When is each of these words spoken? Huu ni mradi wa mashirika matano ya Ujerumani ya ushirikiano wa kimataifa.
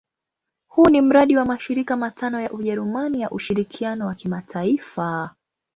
Huu 0.67 0.89
ni 0.89 1.01
mradi 1.01 1.37
wa 1.37 1.45
mashirika 1.45 1.97
matano 1.97 2.41
ya 2.41 2.51
Ujerumani 2.51 3.21
ya 3.21 3.29
ushirikiano 3.31 4.07
wa 4.07 4.15
kimataifa. 4.15 5.35